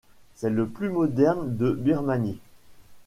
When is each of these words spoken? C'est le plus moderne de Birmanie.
C'est 0.33 0.49
le 0.49 0.67
plus 0.67 0.89
moderne 0.89 1.55
de 1.55 1.73
Birmanie. 1.73 2.39